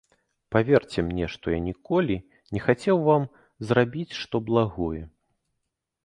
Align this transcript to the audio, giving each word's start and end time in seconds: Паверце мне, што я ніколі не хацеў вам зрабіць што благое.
Паверце 0.53 0.99
мне, 1.09 1.25
што 1.33 1.51
я 1.53 1.57
ніколі 1.65 2.15
не 2.57 2.61
хацеў 2.67 2.97
вам 3.09 3.27
зрабіць 3.67 4.17
што 4.21 4.35
благое. 4.49 5.03